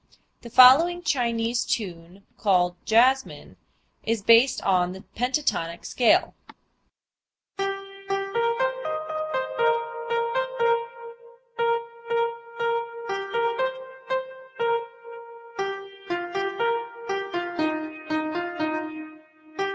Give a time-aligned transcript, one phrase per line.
[0.41, 3.55] The following Chinese tune (called "Jasmine")
[4.03, 6.33] is based on the pentatonic scale.